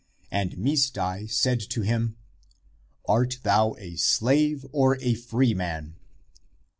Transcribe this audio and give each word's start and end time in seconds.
And 0.31 0.53
Misdai 0.57 1.29
said 1.29 1.59
to 1.69 1.83
him, 1.83 2.15
"Art 3.07 3.37
thou 3.43 3.75
a 3.77 3.97
slave 3.97 4.65
or 4.71 4.97
a 4.99 5.13
freeman?" 5.13 5.93